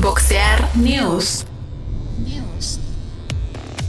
Boxear 0.00 0.76
News. 0.76 1.46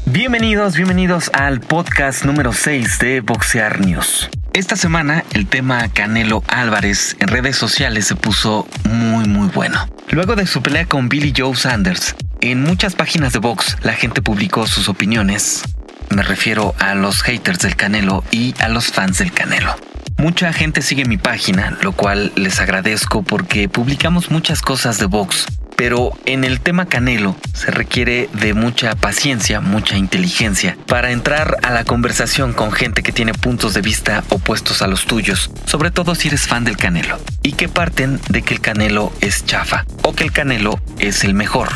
Bienvenidos, 0.05 0.75
bienvenidos 0.75 1.29
al 1.33 1.59
podcast 1.59 2.23
número 2.23 2.53
6 2.53 2.99
de 2.99 3.21
Boxear 3.21 3.81
News. 3.81 4.29
Esta 4.53 4.75
semana 4.75 5.25
el 5.33 5.47
tema 5.47 5.89
Canelo 5.89 6.43
Álvarez 6.47 7.17
en 7.19 7.27
redes 7.27 7.57
sociales 7.57 8.07
se 8.07 8.15
puso 8.15 8.67
muy 8.85 9.27
muy 9.27 9.49
bueno. 9.49 9.87
Luego 10.09 10.35
de 10.35 10.47
su 10.47 10.61
pelea 10.61 10.85
con 10.85 11.09
Billy 11.09 11.33
Joe 11.35 11.55
Sanders, 11.55 12.15
en 12.41 12.63
muchas 12.63 12.95
páginas 12.95 13.33
de 13.33 13.39
box 13.39 13.77
la 13.81 13.93
gente 13.93 14.21
publicó 14.21 14.65
sus 14.65 14.89
opiniones. 14.89 15.63
Me 16.09 16.23
refiero 16.23 16.73
a 16.79 16.95
los 16.95 17.21
haters 17.21 17.59
del 17.59 17.75
Canelo 17.75 18.23
y 18.31 18.55
a 18.59 18.69
los 18.69 18.87
fans 18.87 19.17
del 19.17 19.33
Canelo. 19.33 19.75
Mucha 20.17 20.51
gente 20.53 20.81
sigue 20.81 21.05
mi 21.05 21.17
página, 21.17 21.77
lo 21.81 21.91
cual 21.91 22.31
les 22.35 22.59
agradezco 22.59 23.23
porque 23.23 23.69
publicamos 23.69 24.31
muchas 24.31 24.61
cosas 24.61 24.97
de 24.97 25.05
box 25.05 25.45
pero 25.77 26.11
en 26.25 26.43
el 26.43 26.59
tema 26.59 26.87
Canelo 26.87 27.37
se 27.53 27.71
requiere 27.71 28.29
de 28.33 28.53
mucha 28.53 28.95
paciencia, 28.95 29.61
mucha 29.61 29.95
inteligencia 29.95 30.75
para 30.87 31.11
entrar 31.11 31.57
a 31.61 31.69
la 31.69 31.85
conversación 31.85 32.51
con 32.51 32.71
gente 32.71 33.03
que 33.03 33.13
tiene 33.13 33.33
puntos 33.33 33.75
de 33.75 33.81
vista 33.81 34.23
opuestos 34.29 34.81
a 34.81 34.87
los 34.87 35.05
tuyos, 35.05 35.51
sobre 35.65 35.91
todo 35.91 36.15
si 36.15 36.27
eres 36.27 36.47
fan 36.47 36.65
del 36.65 36.77
Canelo, 36.77 37.19
y 37.43 37.53
que 37.53 37.69
parten 37.69 38.19
de 38.27 38.41
que 38.41 38.55
el 38.55 38.59
Canelo 38.59 39.13
es 39.21 39.45
chafa 39.45 39.85
o 40.01 40.13
que 40.13 40.23
el 40.23 40.31
Canelo 40.31 40.79
es 40.97 41.23
el 41.23 41.35
mejor. 41.35 41.69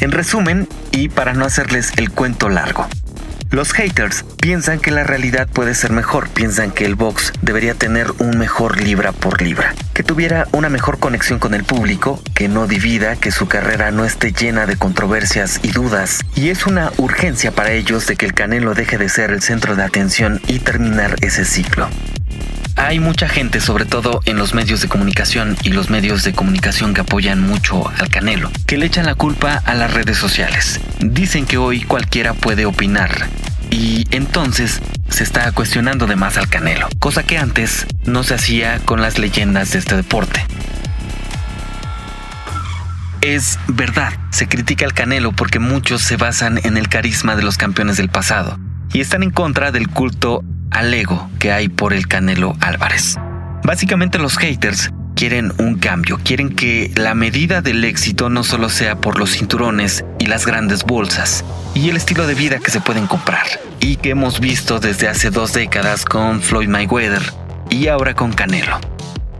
En 0.00 0.10
resumen, 0.10 0.68
y 0.90 1.08
para 1.08 1.32
no 1.32 1.44
hacerles 1.44 1.92
el 1.96 2.10
cuento 2.10 2.48
largo, 2.48 2.88
los 3.50 3.72
haters 3.72 4.24
piensan 4.44 4.78
que 4.78 4.90
la 4.90 5.04
realidad 5.04 5.48
puede 5.48 5.74
ser 5.74 5.90
mejor, 5.90 6.28
piensan 6.28 6.70
que 6.70 6.84
el 6.84 6.96
box 6.96 7.32
debería 7.40 7.72
tener 7.72 8.12
un 8.18 8.36
mejor 8.36 8.78
libra 8.78 9.12
por 9.12 9.40
libra, 9.40 9.74
que 9.94 10.02
tuviera 10.02 10.48
una 10.52 10.68
mejor 10.68 10.98
conexión 10.98 11.38
con 11.38 11.54
el 11.54 11.64
público, 11.64 12.22
que 12.34 12.46
no 12.46 12.66
divida, 12.66 13.16
que 13.16 13.30
su 13.30 13.48
carrera 13.48 13.90
no 13.90 14.04
esté 14.04 14.34
llena 14.34 14.66
de 14.66 14.76
controversias 14.76 15.60
y 15.62 15.70
dudas, 15.70 16.20
y 16.34 16.50
es 16.50 16.66
una 16.66 16.92
urgencia 16.98 17.52
para 17.52 17.72
ellos 17.72 18.06
de 18.06 18.16
que 18.16 18.26
el 18.26 18.34
Canelo 18.34 18.74
deje 18.74 18.98
de 18.98 19.08
ser 19.08 19.30
el 19.30 19.40
centro 19.40 19.76
de 19.76 19.82
atención 19.82 20.42
y 20.46 20.58
terminar 20.58 21.16
ese 21.22 21.46
ciclo. 21.46 21.88
Hay 22.76 23.00
mucha 23.00 23.30
gente, 23.30 23.60
sobre 23.60 23.86
todo 23.86 24.20
en 24.26 24.36
los 24.36 24.52
medios 24.52 24.82
de 24.82 24.88
comunicación 24.88 25.56
y 25.62 25.70
los 25.70 25.88
medios 25.88 26.22
de 26.22 26.34
comunicación 26.34 26.92
que 26.92 27.00
apoyan 27.00 27.40
mucho 27.40 27.88
al 27.88 28.10
Canelo, 28.10 28.50
que 28.66 28.76
le 28.76 28.84
echan 28.84 29.06
la 29.06 29.14
culpa 29.14 29.62
a 29.64 29.74
las 29.74 29.94
redes 29.94 30.18
sociales. 30.18 30.80
Dicen 30.98 31.46
que 31.46 31.56
hoy 31.56 31.82
cualquiera 31.84 32.34
puede 32.34 32.66
opinar, 32.66 33.26
y 33.74 34.06
entonces 34.12 34.80
se 35.08 35.24
está 35.24 35.50
cuestionando 35.50 36.06
de 36.06 36.14
más 36.14 36.36
al 36.36 36.48
Canelo, 36.48 36.88
cosa 37.00 37.24
que 37.24 37.38
antes 37.38 37.86
no 38.04 38.22
se 38.22 38.34
hacía 38.34 38.78
con 38.84 39.02
las 39.02 39.18
leyendas 39.18 39.72
de 39.72 39.80
este 39.80 39.96
deporte. 39.96 40.46
Es 43.20 43.58
verdad, 43.66 44.12
se 44.30 44.46
critica 44.46 44.84
al 44.84 44.92
Canelo 44.92 45.32
porque 45.32 45.58
muchos 45.58 46.02
se 46.02 46.16
basan 46.16 46.60
en 46.62 46.76
el 46.76 46.88
carisma 46.88 47.34
de 47.34 47.42
los 47.42 47.56
campeones 47.56 47.96
del 47.96 48.10
pasado 48.10 48.60
y 48.92 49.00
están 49.00 49.24
en 49.24 49.30
contra 49.30 49.72
del 49.72 49.88
culto 49.88 50.44
al 50.70 50.94
ego 50.94 51.28
que 51.40 51.50
hay 51.50 51.68
por 51.68 51.94
el 51.94 52.06
Canelo 52.06 52.56
Álvarez. 52.60 53.16
Básicamente 53.64 54.18
los 54.18 54.36
haters 54.36 54.90
quieren 55.14 55.52
un 55.58 55.76
cambio, 55.76 56.18
quieren 56.22 56.54
que 56.54 56.90
la 56.96 57.14
medida 57.14 57.62
del 57.62 57.84
éxito 57.84 58.28
no 58.28 58.44
solo 58.44 58.68
sea 58.68 58.96
por 59.00 59.18
los 59.18 59.30
cinturones 59.30 60.04
y 60.18 60.26
las 60.26 60.46
grandes 60.46 60.84
bolsas, 60.84 61.44
y 61.74 61.88
el 61.88 61.96
estilo 61.96 62.26
de 62.26 62.34
vida 62.34 62.58
que 62.58 62.70
se 62.70 62.80
pueden 62.80 63.06
comprar, 63.06 63.46
y 63.80 63.96
que 63.96 64.10
hemos 64.10 64.40
visto 64.40 64.80
desde 64.80 65.08
hace 65.08 65.30
dos 65.30 65.52
décadas 65.52 66.04
con 66.04 66.40
Floyd 66.40 66.68
Mayweather 66.68 67.22
y 67.70 67.88
ahora 67.88 68.14
con 68.14 68.32
Canelo. 68.32 68.93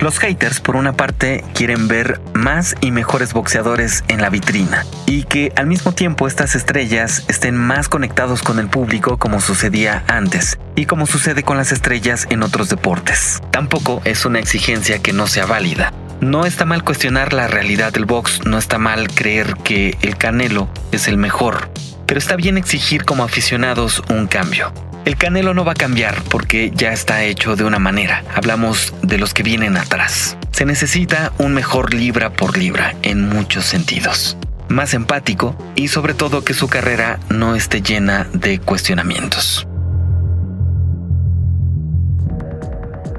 Los 0.05 0.19
haters, 0.19 0.61
por 0.61 0.77
una 0.77 0.93
parte, 0.93 1.43
quieren 1.55 1.89
ver 1.89 2.21
más 2.35 2.75
y 2.83 2.91
mejores 2.91 3.33
boxeadores 3.33 4.05
en 4.09 4.21
la 4.21 4.29
vitrina 4.29 4.85
y 5.07 5.23
que 5.23 5.51
al 5.57 5.67
mismo 5.67 5.93
tiempo 5.93 6.29
estas 6.29 6.55
estrellas 6.55 7.25
estén 7.29 7.57
más 7.57 7.89
conectados 7.89 8.43
con 8.43 8.59
el 8.59 8.69
público 8.69 9.17
como 9.17 9.41
sucedía 9.41 10.05
antes 10.07 10.59
y 10.77 10.85
como 10.85 11.07
sucede 11.07 11.43
con 11.43 11.57
las 11.57 11.73
estrellas 11.73 12.27
en 12.29 12.43
otros 12.43 12.69
deportes. 12.69 13.41
Tampoco 13.51 14.03
es 14.05 14.27
una 14.27 14.41
exigencia 14.41 14.99
que 14.99 15.15
no 15.15 15.27
sea 15.27 15.47
válida. 15.47 15.95
No 16.21 16.45
está 16.45 16.67
mal 16.67 16.85
cuestionar 16.85 17.33
la 17.33 17.49
realidad 17.49 17.91
del 17.91 18.05
box, 18.05 18.45
no 18.45 18.59
está 18.59 18.77
mal 18.77 19.09
creer 19.09 19.55
que 19.65 19.97
el 20.03 20.19
Canelo 20.19 20.69
es 20.93 21.09
el 21.09 21.17
mejor, 21.17 21.71
pero 22.05 22.19
está 22.19 22.37
bien 22.37 22.59
exigir 22.59 23.07
como 23.07 23.25
aficionados 23.25 24.03
un 24.11 24.27
cambio. 24.27 24.71
El 25.05 25.17
Canelo 25.17 25.53
no 25.53 25.67
va 25.67 25.73
a 25.73 25.75
cambiar 25.75 26.23
porque 26.31 26.73
ya 26.75 26.93
está 26.93 27.25
hecho 27.25 27.57
de 27.57 27.65
una 27.65 27.79
manera. 27.79 28.25
Hablamos 28.35 28.95
de 29.03 29.19
los 29.19 29.35
que 29.35 29.43
vienen 29.43 29.77
atrás. 29.77 30.39
Se 30.51 30.65
necesita 30.65 31.33
un 31.39 31.53
mejor 31.53 31.93
libra 31.93 32.31
por 32.31 32.57
libra 32.57 32.95
en 33.03 33.29
muchos 33.29 33.67
sentidos. 33.67 34.39
Más 34.69 34.95
empático 34.95 35.55
y 35.75 35.89
sobre 35.89 36.15
todo 36.15 36.43
que 36.43 36.55
su 36.55 36.69
carrera 36.69 37.21
no 37.29 37.55
esté 37.55 37.83
llena 37.83 38.27
de 38.33 38.59
cuestionamientos. 38.61 39.69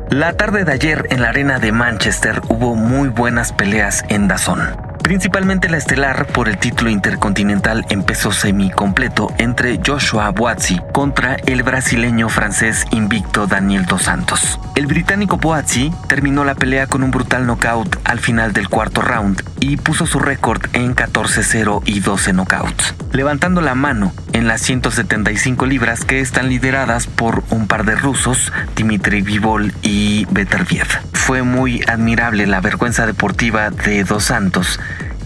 La 0.09 0.33
tarde 0.37 0.63
de 0.63 0.71
ayer 0.71 1.05
en 1.11 1.21
la 1.21 1.29
arena 1.29 1.59
de 1.59 1.71
Manchester 1.71 2.41
hubo 2.49 2.75
muy 2.75 3.09
buenas 3.09 3.53
peleas 3.53 4.03
en 4.09 4.27
Dazón 4.27 4.84
principalmente 5.05 5.69
la 5.69 5.77
estelar 5.77 6.25
por 6.25 6.49
el 6.49 6.57
título 6.57 6.89
intercontinental 6.89 7.85
en 7.89 8.01
peso 8.01 8.31
semicompleto 8.31 9.31
entre 9.37 9.79
Joshua 9.85 10.31
Boazzi 10.31 10.81
contra 10.93 11.35
el 11.35 11.61
brasileño 11.61 12.27
francés 12.27 12.85
invicto 12.89 13.45
Daniel 13.45 13.85
Dos 13.85 14.01
Santos. 14.01 14.59
El 14.73 14.87
británico 14.87 15.37
Boazzi 15.37 15.91
terminó 16.07 16.43
la 16.43 16.55
pelea 16.55 16.87
con 16.87 17.03
un 17.03 17.11
brutal 17.11 17.45
knockout 17.45 17.99
al 18.03 18.19
final 18.19 18.51
del 18.51 18.67
cuarto 18.67 19.03
round 19.03 19.43
y 19.59 19.77
puso 19.77 20.07
su 20.07 20.17
récord 20.17 20.63
en 20.73 20.95
14-0 20.95 21.83
y 21.85 21.99
12 21.99 22.33
knockouts, 22.33 22.95
levantando 23.11 23.61
la 23.61 23.75
mano 23.75 24.11
en 24.35 24.47
las 24.47 24.59
175 24.63 25.65
libras 25.65 26.03
que 26.03 26.19
están 26.19 26.49
lideradas 26.49 27.07
por 27.07 27.45
un 27.51 27.67
par 27.67 27.85
de 27.85 27.95
rusos, 27.95 28.51
Dmitry 28.75 29.21
Vivol 29.21 29.71
y 29.81 30.27
Beterbiev. 30.29 30.87
Fue 31.13 31.41
muy 31.41 31.81
admirable 31.87 32.45
la 32.45 32.59
vergüenza 32.59 33.05
deportiva 33.05 33.69
de 33.69 34.03
Dos 34.03 34.25
Santos 34.25 34.77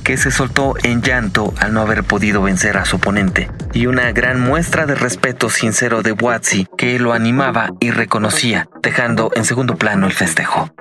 que 0.04 0.16
se 0.18 0.30
soltó 0.30 0.76
en 0.84 1.02
llanto 1.02 1.56
al 1.58 1.74
no 1.74 1.82
haber 1.82 2.04
podido 2.04 2.44
vencer 2.44 2.78
a 2.78 2.86
su 2.86 2.98
oponente, 2.98 3.50
y 3.74 3.88
una 3.88 4.12
gran 4.12 4.40
muestra 4.40 4.86
de 4.86 4.94
respeto 4.94 5.50
sincero 5.50 6.04
de 6.04 6.12
Watsi 6.12 6.68
que 6.78 7.00
lo 7.00 7.14
animaba 7.14 7.72
y 7.80 7.90
reconocía, 7.90 8.70
dejando 8.84 9.32
en 9.36 9.44
segundo 9.44 9.76
plano 9.76 10.06
el 10.06 10.14
festejo 10.14 10.72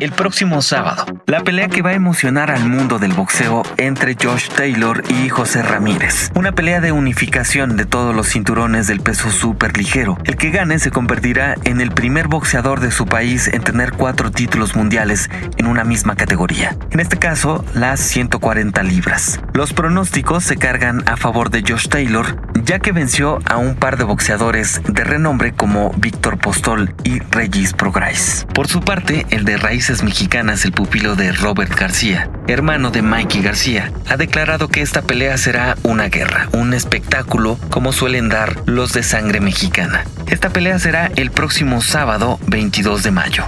el 0.00 0.12
próximo 0.12 0.62
sábado. 0.62 1.06
La 1.26 1.40
pelea 1.40 1.68
que 1.68 1.82
va 1.82 1.90
a 1.90 1.94
emocionar 1.94 2.50
al 2.50 2.68
mundo 2.68 2.98
del 2.98 3.12
boxeo 3.12 3.62
entre 3.76 4.16
Josh 4.20 4.48
Taylor 4.48 5.02
y 5.08 5.28
José 5.28 5.62
Ramírez. 5.62 6.30
Una 6.34 6.52
pelea 6.52 6.80
de 6.80 6.92
unificación 6.92 7.76
de 7.76 7.84
todos 7.84 8.14
los 8.14 8.28
cinturones 8.28 8.86
del 8.86 9.00
peso 9.00 9.30
súper 9.30 9.76
ligero. 9.76 10.18
El 10.24 10.36
que 10.36 10.50
gane 10.50 10.78
se 10.78 10.90
convertirá 10.90 11.56
en 11.64 11.80
el 11.80 11.90
primer 11.90 12.28
boxeador 12.28 12.80
de 12.80 12.90
su 12.90 13.06
país 13.06 13.48
en 13.48 13.62
tener 13.62 13.92
cuatro 13.92 14.30
títulos 14.30 14.76
mundiales 14.76 15.30
en 15.56 15.66
una 15.66 15.84
misma 15.84 16.14
categoría. 16.14 16.76
En 16.90 17.00
este 17.00 17.18
caso, 17.18 17.64
las 17.74 18.00
140 18.00 18.82
libras. 18.82 19.40
Los 19.52 19.72
pronósticos 19.72 20.44
se 20.44 20.56
cargan 20.56 21.02
a 21.08 21.16
favor 21.16 21.50
de 21.50 21.64
Josh 21.66 21.88
Taylor, 21.88 22.40
ya 22.64 22.78
que 22.78 22.92
venció 22.92 23.38
a 23.46 23.56
un 23.56 23.74
par 23.74 23.96
de 23.96 24.04
boxeadores 24.04 24.80
de 24.86 25.04
renombre 25.04 25.52
como 25.52 25.90
Víctor 25.96 26.38
Postol 26.38 26.94
y 27.04 27.18
Regis 27.30 27.72
Prograis. 27.72 28.46
Por 28.54 28.68
su 28.68 28.80
parte, 28.80 29.26
el 29.30 29.44
de 29.44 29.56
Raíz 29.56 29.87
Mexicanas, 30.02 30.66
el 30.66 30.72
pupilo 30.72 31.16
de 31.16 31.32
Robert 31.32 31.74
García, 31.74 32.30
hermano 32.46 32.90
de 32.90 33.00
Mikey 33.00 33.40
García, 33.40 33.90
ha 34.06 34.18
declarado 34.18 34.68
que 34.68 34.82
esta 34.82 35.00
pelea 35.00 35.38
será 35.38 35.76
una 35.82 36.10
guerra, 36.10 36.48
un 36.52 36.74
espectáculo 36.74 37.58
como 37.70 37.94
suelen 37.94 38.28
dar 38.28 38.62
los 38.66 38.92
de 38.92 39.02
sangre 39.02 39.40
mexicana. 39.40 40.04
Esta 40.26 40.50
pelea 40.50 40.78
será 40.78 41.10
el 41.16 41.30
próximo 41.30 41.80
sábado 41.80 42.38
22 42.48 43.02
de 43.02 43.10
mayo. 43.12 43.44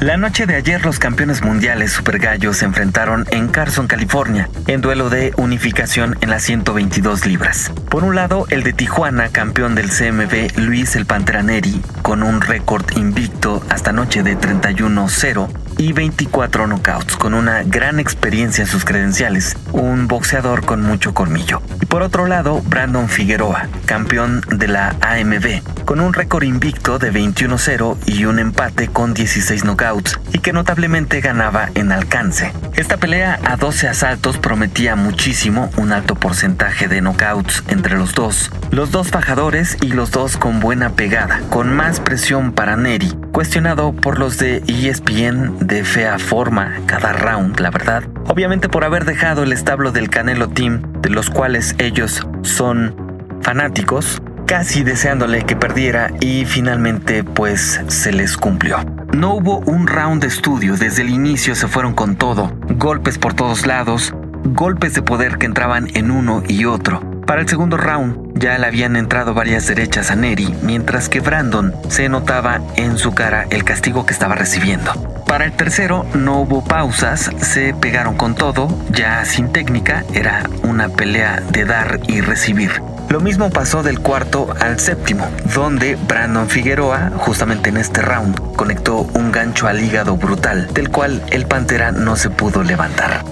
La 0.00 0.18
noche 0.18 0.44
de 0.44 0.56
ayer 0.56 0.84
los 0.84 0.98
campeones 0.98 1.42
mundiales 1.42 1.90
Super 1.90 2.18
Gallos 2.18 2.58
se 2.58 2.66
enfrentaron 2.66 3.24
en 3.30 3.48
Carson, 3.48 3.86
California, 3.86 4.50
en 4.66 4.82
duelo 4.82 5.08
de 5.08 5.32
unificación 5.38 6.18
en 6.20 6.28
las 6.28 6.42
122 6.42 7.24
libras. 7.24 7.72
Por 7.88 8.04
un 8.04 8.14
lado, 8.14 8.46
el 8.50 8.62
de 8.62 8.74
Tijuana, 8.74 9.30
campeón 9.30 9.74
del 9.74 9.88
CMB 9.88 10.58
Luis 10.58 10.96
el 10.96 11.06
Panteraneri, 11.06 11.80
con 12.02 12.22
un 12.22 12.42
récord 12.42 12.84
invicto 12.94 13.64
hasta 13.70 13.92
noche 13.92 14.22
de 14.22 14.36
31-0 14.36 15.48
y 15.78 15.94
24 15.94 16.66
knockouts, 16.66 17.16
con 17.16 17.32
una 17.32 17.62
gran 17.62 17.98
experiencia 17.98 18.62
en 18.62 18.68
sus 18.68 18.84
credenciales. 18.84 19.56
Un 19.76 20.08
boxeador 20.08 20.64
con 20.64 20.82
mucho 20.82 21.14
colmillo. 21.14 21.62
Y 21.80 21.86
por 21.86 22.02
otro 22.02 22.26
lado, 22.26 22.62
Brandon 22.62 23.08
Figueroa, 23.08 23.68
campeón 23.84 24.42
de 24.48 24.68
la 24.68 24.96
AMB, 25.00 25.84
con 25.84 26.00
un 26.00 26.12
récord 26.12 26.42
invicto 26.42 26.98
de 26.98 27.12
21-0 27.12 27.96
y 28.06 28.24
un 28.24 28.38
empate 28.38 28.88
con 28.88 29.14
16 29.14 29.64
knockouts, 29.64 30.18
y 30.32 30.38
que 30.38 30.52
notablemente 30.52 31.20
ganaba 31.20 31.68
en 31.74 31.92
alcance. 31.92 32.52
Esta 32.74 32.96
pelea 32.96 33.38
a 33.44 33.56
12 33.56 33.88
asaltos 33.88 34.38
prometía 34.38 34.96
muchísimo, 34.96 35.70
un 35.76 35.92
alto 35.92 36.14
porcentaje 36.14 36.88
de 36.88 37.00
knockouts 37.00 37.62
entre 37.68 37.96
los 37.96 38.14
dos, 38.14 38.50
los 38.70 38.90
dos 38.90 39.08
fajadores 39.08 39.76
y 39.82 39.88
los 39.88 40.10
dos 40.10 40.36
con 40.36 40.60
buena 40.60 40.90
pegada, 40.90 41.40
con 41.50 41.74
más 41.74 42.00
presión 42.00 42.52
para 42.52 42.76
Neri, 42.76 43.12
cuestionado 43.32 43.92
por 43.92 44.18
los 44.18 44.38
de 44.38 44.62
ESPN 44.66 45.58
de 45.60 45.84
fea 45.84 46.18
forma 46.18 46.80
cada 46.86 47.12
round, 47.12 47.60
la 47.60 47.70
verdad, 47.70 48.02
obviamente 48.26 48.68
por 48.68 48.84
haber 48.84 49.04
dejado 49.04 49.42
el 49.42 49.52
establo 49.66 49.90
del 49.90 50.08
Canelo 50.10 50.48
Team, 50.48 50.80
de 51.02 51.10
los 51.10 51.28
cuales 51.28 51.74
ellos 51.78 52.24
son 52.42 52.94
fanáticos, 53.42 54.22
casi 54.46 54.84
deseándole 54.84 55.44
que 55.44 55.56
perdiera 55.56 56.12
y 56.20 56.44
finalmente 56.44 57.24
pues 57.24 57.80
se 57.88 58.12
les 58.12 58.36
cumplió. 58.36 58.78
No 59.12 59.34
hubo 59.34 59.58
un 59.58 59.88
round 59.88 60.22
de 60.22 60.28
estudio, 60.28 60.76
desde 60.76 61.02
el 61.02 61.10
inicio 61.10 61.56
se 61.56 61.66
fueron 61.66 61.94
con 61.94 62.14
todo, 62.14 62.56
golpes 62.76 63.18
por 63.18 63.34
todos 63.34 63.66
lados, 63.66 64.14
golpes 64.44 64.94
de 64.94 65.02
poder 65.02 65.36
que 65.36 65.46
entraban 65.46 65.88
en 65.94 66.12
uno 66.12 66.44
y 66.46 66.64
otro. 66.64 67.00
Para 67.26 67.40
el 67.40 67.48
segundo 67.48 67.76
round 67.76 68.25
ya 68.46 68.58
le 68.58 68.66
habían 68.68 68.94
entrado 68.94 69.34
varias 69.34 69.66
derechas 69.66 70.12
a 70.12 70.14
Neri, 70.14 70.54
mientras 70.62 71.08
que 71.08 71.18
Brandon 71.18 71.74
se 71.88 72.08
notaba 72.08 72.60
en 72.76 72.96
su 72.96 73.12
cara 73.12 73.44
el 73.50 73.64
castigo 73.64 74.06
que 74.06 74.12
estaba 74.12 74.36
recibiendo. 74.36 74.92
Para 75.26 75.46
el 75.46 75.52
tercero 75.52 76.06
no 76.14 76.42
hubo 76.42 76.62
pausas, 76.62 77.28
se 77.40 77.74
pegaron 77.74 78.16
con 78.16 78.36
todo, 78.36 78.68
ya 78.92 79.24
sin 79.24 79.50
técnica, 79.50 80.04
era 80.14 80.48
una 80.62 80.88
pelea 80.88 81.42
de 81.50 81.64
dar 81.64 81.98
y 82.06 82.20
recibir. 82.20 82.70
Lo 83.08 83.18
mismo 83.18 83.50
pasó 83.50 83.82
del 83.82 83.98
cuarto 83.98 84.54
al 84.60 84.78
séptimo, 84.78 85.28
donde 85.52 85.96
Brandon 86.06 86.48
Figueroa, 86.48 87.10
justamente 87.16 87.70
en 87.70 87.78
este 87.78 88.00
round, 88.00 88.54
conectó 88.54 88.98
un 89.14 89.32
gancho 89.32 89.66
al 89.66 89.82
hígado 89.82 90.16
brutal, 90.16 90.72
del 90.72 90.90
cual 90.90 91.20
el 91.32 91.46
Pantera 91.46 91.90
no 91.90 92.14
se 92.14 92.30
pudo 92.30 92.62
levantar. 92.62 93.24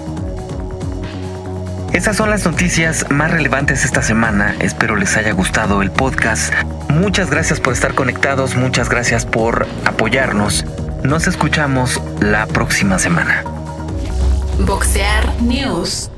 Esas 1.95 2.17
son 2.17 2.29
las 2.29 2.43
noticias 2.43 3.09
más 3.09 3.31
relevantes 3.31 3.85
esta 3.85 4.01
semana. 4.01 4.53
Espero 4.59 4.97
les 4.97 5.15
haya 5.15 5.31
gustado 5.31 5.81
el 5.81 5.91
podcast. 5.91 6.53
Muchas 6.89 7.29
gracias 7.29 7.61
por 7.61 7.71
estar 7.71 7.95
conectados, 7.95 8.57
muchas 8.57 8.89
gracias 8.89 9.25
por 9.25 9.65
apoyarnos. 9.85 10.65
Nos 11.05 11.25
escuchamos 11.25 12.01
la 12.19 12.47
próxima 12.47 12.99
semana. 12.99 13.45
Boxear 14.59 15.41
News. 15.41 16.11